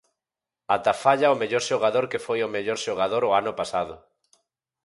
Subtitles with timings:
[0.75, 3.93] Ata falla o mellor xogador que foi o mellor xogador o ano pasado.